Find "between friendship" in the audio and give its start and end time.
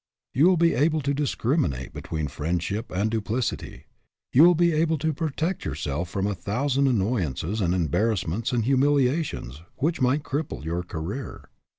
1.93-2.89